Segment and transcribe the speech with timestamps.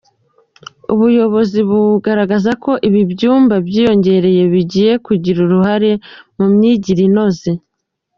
[0.93, 5.91] Ubuyobozi bugaragaza ko ibi byumba byiyongereye bigiye kugira ruhare
[6.37, 7.49] mu myigire inoze.